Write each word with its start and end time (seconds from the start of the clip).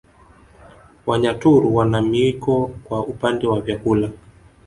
Wanyaturu 1.05 1.75
wana 1.75 2.01
miiko 2.01 2.67
kwa 2.83 3.05
upande 3.05 3.47
wa 3.47 3.61
vyakula 3.61 4.09